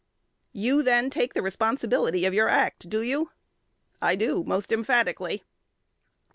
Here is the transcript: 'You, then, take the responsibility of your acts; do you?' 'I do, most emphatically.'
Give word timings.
'You, 0.51 0.81
then, 0.81 1.11
take 1.11 1.35
the 1.35 1.43
responsibility 1.43 2.25
of 2.25 2.33
your 2.33 2.49
acts; 2.49 2.87
do 2.87 3.03
you?' 3.03 3.29
'I 4.01 4.15
do, 4.15 4.43
most 4.43 4.71
emphatically.' 4.71 5.43